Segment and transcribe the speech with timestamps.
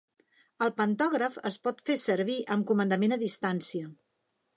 [0.67, 3.93] El pantògraf es pot fer servir amb comandament a distància.